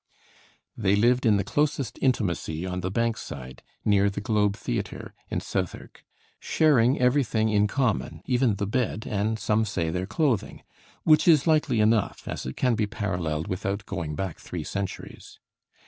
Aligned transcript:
They 0.75 0.95
lived 0.95 1.27
in 1.27 1.37
the 1.37 1.43
closest 1.43 1.99
intimacy 2.01 2.65
on 2.65 2.79
the 2.81 2.89
Bankside, 2.89 3.61
near 3.85 4.09
the 4.09 4.19
Globe 4.19 4.55
Theatre 4.55 5.13
in 5.29 5.41
Southwark, 5.41 6.03
sharing 6.39 6.99
everything 6.99 7.49
in 7.49 7.67
common, 7.67 8.23
even 8.25 8.55
the 8.55 8.65
bed, 8.65 9.05
and 9.05 9.37
some 9.37 9.63
say 9.63 9.91
their 9.91 10.07
clothing, 10.07 10.63
which 11.03 11.27
is 11.27 11.45
likely 11.45 11.79
enough, 11.81 12.27
as 12.27 12.47
it 12.47 12.57
can 12.57 12.73
be 12.73 12.87
paralleled 12.87 13.47
without 13.47 13.85
going 13.85 14.15
back 14.15 14.39
three 14.39 14.63
centuries. 14.63 15.39